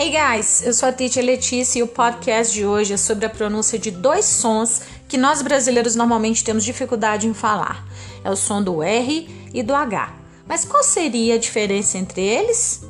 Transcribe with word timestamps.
Hey 0.00 0.12
guys, 0.12 0.62
eu 0.64 0.72
sou 0.72 0.88
a 0.88 0.92
Titi 0.92 1.20
Letícia 1.20 1.80
e 1.80 1.82
o 1.82 1.86
podcast 1.88 2.54
de 2.54 2.64
hoje 2.64 2.92
é 2.92 2.96
sobre 2.96 3.26
a 3.26 3.28
pronúncia 3.28 3.76
de 3.76 3.90
dois 3.90 4.26
sons 4.26 4.80
que 5.08 5.18
nós 5.18 5.42
brasileiros 5.42 5.96
normalmente 5.96 6.44
temos 6.44 6.64
dificuldade 6.64 7.26
em 7.26 7.34
falar. 7.34 7.84
É 8.22 8.30
o 8.30 8.36
som 8.36 8.62
do 8.62 8.80
R 8.80 9.28
e 9.52 9.60
do 9.60 9.74
H. 9.74 10.14
Mas 10.46 10.64
qual 10.64 10.84
seria 10.84 11.34
a 11.34 11.38
diferença 11.38 11.98
entre 11.98 12.22
eles? 12.22 12.86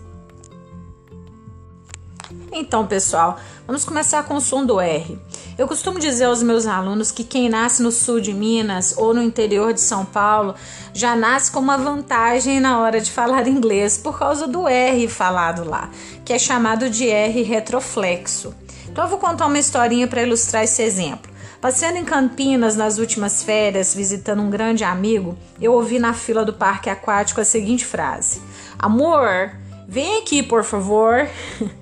Então, 2.53 2.87
pessoal, 2.87 3.41
vamos 3.67 3.87
começar 3.87 4.25
com 4.25 4.35
o 4.35 4.41
som 4.43 4.67
do 4.67 4.79
R. 4.79 5.19
Eu 5.59 5.67
costumo 5.67 5.99
dizer 5.99 6.27
aos 6.27 6.41
meus 6.41 6.69
alunos 6.69 7.11
que 7.11 7.25
quem 7.25 7.49
nasce 7.49 7.83
no 7.83 7.91
sul 7.91 8.21
de 8.21 8.33
Minas 8.33 8.95
ou 8.97 9.13
no 9.13 9.21
interior 9.21 9.73
de 9.75 9.81
São 9.81 10.05
Paulo 10.05 10.55
já 10.95 11.17
nasce 11.17 11.51
com 11.51 11.59
uma 11.59 11.77
vantagem 11.77 12.61
na 12.61 12.79
hora 12.79 13.01
de 13.01 13.11
falar 13.11 13.45
inglês 13.51 13.99
por 13.99 14.17
causa 14.17 14.47
do 14.47 14.69
R 14.69 15.09
falado 15.09 15.69
lá, 15.69 15.91
que 16.25 16.33
é 16.33 16.39
chamado 16.39 16.89
de 16.89 17.09
R 17.09 17.43
retroflexo. 17.43 18.55
Então 18.89 19.03
eu 19.03 19.11
vou 19.11 19.19
contar 19.19 19.47
uma 19.47 19.59
historinha 19.59 20.07
para 20.07 20.23
ilustrar 20.23 20.63
esse 20.63 20.81
exemplo. 20.81 21.29
Passeando 21.61 21.99
em 21.99 22.05
Campinas 22.05 22.77
nas 22.77 22.99
últimas 22.99 23.43
férias, 23.43 23.93
visitando 23.93 24.41
um 24.41 24.51
grande 24.51 24.85
amigo, 24.85 25.37
eu 25.61 25.73
ouvi 25.73 25.99
na 25.99 26.15
fila 26.15 26.45
do 26.45 26.53
parque 26.53 26.89
aquático 26.89 27.41
a 27.41 27.45
seguinte 27.45 27.85
frase: 27.85 28.41
Amor, 28.79 29.51
vem 29.89 30.19
aqui, 30.19 30.41
por 30.41 30.63
favor. 30.63 31.29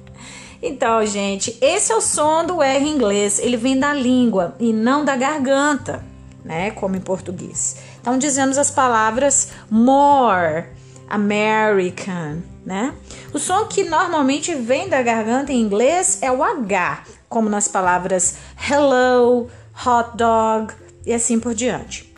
Então, 0.68 1.06
gente, 1.06 1.56
esse 1.60 1.92
é 1.92 1.96
o 1.96 2.00
som 2.00 2.44
do 2.44 2.60
R 2.60 2.84
em 2.84 2.92
inglês. 2.92 3.38
Ele 3.38 3.56
vem 3.56 3.78
da 3.78 3.94
língua 3.94 4.56
e 4.58 4.72
não 4.72 5.04
da 5.04 5.14
garganta, 5.14 6.04
né? 6.44 6.72
Como 6.72 6.96
em 6.96 7.00
português. 7.00 7.76
Então, 8.00 8.18
dizemos 8.18 8.58
as 8.58 8.68
palavras 8.68 9.50
more, 9.70 10.64
American, 11.08 12.42
né? 12.64 12.92
O 13.32 13.38
som 13.38 13.66
que 13.66 13.84
normalmente 13.84 14.56
vem 14.56 14.88
da 14.88 15.00
garganta 15.02 15.52
em 15.52 15.60
inglês 15.60 16.18
é 16.20 16.32
o 16.32 16.42
H, 16.42 17.04
como 17.28 17.48
nas 17.48 17.68
palavras 17.68 18.34
hello, 18.68 19.48
hot 19.86 20.16
dog 20.16 20.74
e 21.06 21.14
assim 21.14 21.38
por 21.38 21.54
diante. 21.54 22.12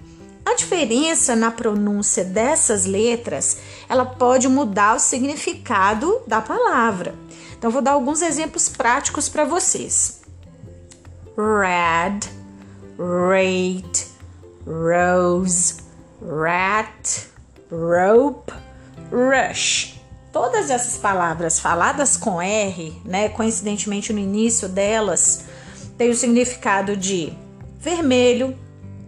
A 0.47 0.55
diferença 0.55 1.37
na 1.37 1.51
pronúncia 1.51 2.25
dessas 2.25 2.87
letras, 2.87 3.59
ela 3.87 4.07
pode 4.07 4.49
mudar 4.49 4.97
o 4.97 4.99
significado 4.99 6.23
da 6.27 6.41
palavra. 6.41 7.15
Então, 7.59 7.73
vou 7.73 7.83
dar 7.83 7.93
alguns 7.93 8.23
exemplos 8.23 8.69
práticos 8.69 9.29
para 9.29 9.45
vocês: 9.45 10.23
red, 11.37 12.21
rate, 12.97 14.07
rose, 14.65 15.77
rat, 16.23 17.27
rope, 17.71 18.53
rush. 19.11 20.01
Todas 20.33 20.71
essas 20.71 20.99
palavras 20.99 21.59
faladas 21.59 22.17
com 22.17 22.41
R, 22.41 23.01
né, 23.05 23.29
coincidentemente 23.31 24.13
no 24.13 24.21
início 24.21 24.69
delas, 24.69 25.47
têm 25.97 26.11
o 26.11 26.15
significado 26.15 26.97
de 26.97 27.33
vermelho, 27.81 28.57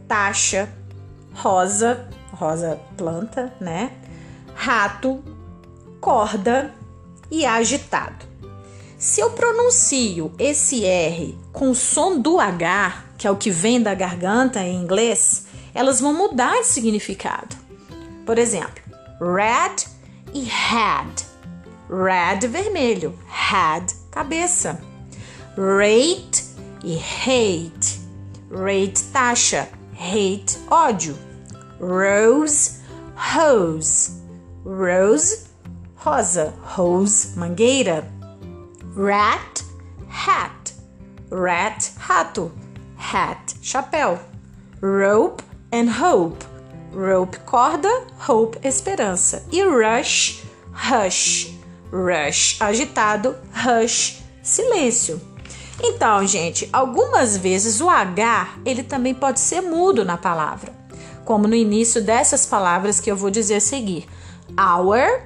taxa, 0.09 0.69
rosa, 1.35 2.09
rosa 2.33 2.81
planta, 2.97 3.53
né? 3.61 3.93
Rato, 4.55 5.23
corda 6.01 6.75
e 7.31 7.47
agitado. 7.47 8.30
Se 9.01 9.23
eu 9.23 9.31
pronuncio 9.31 10.31
esse 10.39 10.85
R 10.85 11.35
com 11.55 11.71
o 11.71 11.75
som 11.75 12.21
do 12.21 12.39
H, 12.39 13.03
que 13.17 13.27
é 13.27 13.31
o 13.31 13.37
que 13.37 13.51
vem 13.51 13.81
da 13.81 13.95
garganta 13.95 14.61
em 14.61 14.77
inglês, 14.77 15.47
elas 15.73 16.03
vão 16.03 16.13
mudar 16.13 16.61
de 16.61 16.67
significado. 16.67 17.57
Por 18.27 18.39
exemplo, 18.39 18.83
red 19.19 19.87
e 20.35 20.47
had. 20.51 21.25
Red, 21.89 22.47
vermelho. 22.47 23.19
Had, 23.27 23.91
cabeça. 24.11 24.79
Rate 25.57 26.45
e 26.85 26.99
hate. 26.99 28.01
Rate, 28.51 29.03
taxa. 29.05 29.67
Hate, 29.99 30.59
ódio. 30.71 31.17
Rose, 31.81 32.83
rose. 33.17 34.11
Rose, 34.63 35.47
rosa. 35.97 36.53
Rose, 36.63 37.35
mangueira. 37.39 38.20
Rat, 38.97 39.63
hat. 40.09 40.73
Rat, 41.31 41.93
rato. 41.97 42.51
Hat, 42.97 43.55
chapéu. 43.63 44.19
Rope 44.83 45.45
and 45.73 45.89
hope. 45.89 46.45
Rope, 46.93 47.39
corda. 47.47 47.89
Hope, 48.29 48.59
esperança. 48.65 49.47
E 49.53 49.63
rush, 49.63 50.43
hush. 50.75 51.57
Rush, 51.93 52.61
agitado. 52.61 53.37
Hush, 53.55 54.25
silêncio. 54.43 55.21
Então, 55.81 56.27
gente, 56.27 56.69
algumas 56.73 57.37
vezes 57.37 57.81
o 57.81 57.89
H 57.89 58.57
ele 58.67 58.83
também 58.83 59.15
pode 59.15 59.39
ser 59.39 59.61
mudo 59.61 60.05
na 60.05 60.19
palavra, 60.19 60.73
como 61.25 61.47
no 61.47 61.55
início 61.55 62.03
dessas 62.03 62.45
palavras 62.45 62.99
que 62.99 63.11
eu 63.11 63.17
vou 63.17 63.31
dizer 63.31 63.55
a 63.55 63.61
seguir: 63.61 64.07
our, 64.59 65.23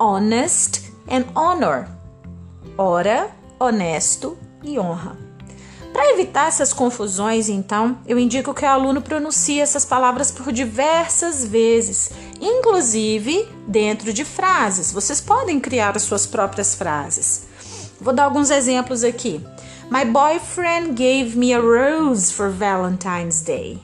honest 0.00 0.90
and 1.08 1.26
honor 1.36 1.86
hora, 2.76 3.30
honesto 3.58 4.36
e 4.62 4.78
honra. 4.78 5.16
Para 5.92 6.10
evitar 6.12 6.48
essas 6.48 6.72
confusões, 6.72 7.50
então, 7.50 7.98
eu 8.06 8.18
indico 8.18 8.54
que 8.54 8.64
o 8.64 8.68
aluno 8.68 9.02
pronuncie 9.02 9.60
essas 9.60 9.84
palavras 9.84 10.30
por 10.30 10.50
diversas 10.50 11.44
vezes, 11.44 12.10
inclusive 12.40 13.46
dentro 13.68 14.10
de 14.10 14.24
frases. 14.24 14.90
Vocês 14.90 15.20
podem 15.20 15.60
criar 15.60 15.94
as 15.94 16.02
suas 16.02 16.26
próprias 16.26 16.74
frases. 16.74 17.46
Vou 18.00 18.14
dar 18.14 18.24
alguns 18.24 18.50
exemplos 18.50 19.04
aqui. 19.04 19.44
My 19.90 20.06
boyfriend 20.06 20.94
gave 20.94 21.36
me 21.36 21.52
a 21.52 21.60
rose 21.60 22.32
for 22.32 22.50
Valentine's 22.50 23.42
Day. 23.42 23.78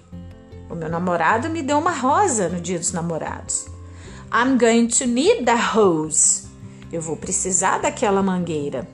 O 0.71 0.75
meu 0.75 0.89
namorado 0.89 1.51
me 1.51 1.63
deu 1.63 1.79
uma 1.79 1.93
rosa 1.93 2.49
no 2.49 2.59
dia 2.59 2.79
dos 2.79 2.93
namorados. 2.93 3.67
I'm 4.33 4.57
going 4.59 4.89
to 4.89 5.07
need 5.07 5.45
the 5.45 5.57
rose. 5.75 6.48
Eu 6.93 7.03
vou 7.03 7.17
precisar 7.17 7.79
daquela 7.79 8.23
mangueira. 8.23 8.89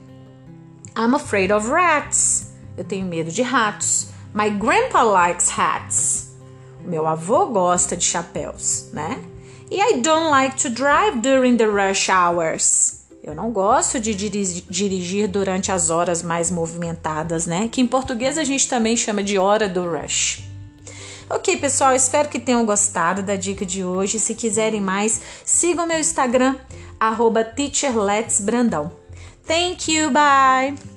I'm 0.97 1.15
afraid 1.15 1.51
of 1.51 1.69
rats. 1.69 2.51
Eu 2.77 2.83
tenho 2.83 3.05
medo 3.05 3.31
de 3.31 3.41
ratos. 3.41 4.07
My 4.33 4.49
grandpa 4.49 5.01
likes 5.01 5.49
hats. 5.57 6.35
Meu 6.83 7.07
avô 7.07 7.47
gosta 7.47 7.95
de 7.95 8.03
chapéus, 8.03 8.89
né? 8.91 9.19
E 9.71 9.81
I 9.81 10.01
don't 10.01 10.29
like 10.29 10.57
to 10.61 10.69
drive 10.69 11.21
during 11.21 11.57
the 11.57 11.65
rush 11.65 12.09
hours. 12.09 13.05
Eu 13.23 13.33
não 13.33 13.49
gosto 13.49 13.99
de 13.99 14.13
dirigir 14.13 15.27
durante 15.27 15.71
as 15.71 15.89
horas 15.89 16.21
mais 16.21 16.51
movimentadas, 16.51 17.47
né? 17.47 17.67
Que 17.71 17.81
em 17.81 17.87
português 17.87 18.37
a 18.37 18.43
gente 18.43 18.69
também 18.69 18.95
chama 18.95 19.23
de 19.23 19.39
hora 19.39 19.67
do 19.67 19.83
rush. 19.89 20.43
Ok, 21.27 21.57
pessoal, 21.57 21.95
espero 21.95 22.29
que 22.29 22.39
tenham 22.39 22.63
gostado 22.63 23.23
da 23.23 23.35
dica 23.35 23.65
de 23.65 23.83
hoje. 23.83 24.19
Se 24.19 24.35
quiserem 24.35 24.79
mais, 24.79 25.19
sigam 25.43 25.87
meu 25.87 25.99
Instagram, 25.99 26.55
arroba 27.07 27.43
teacherletsbrandão. 27.43 28.91
Thank 29.47 29.91
you, 29.91 30.09
bye! 30.11 30.94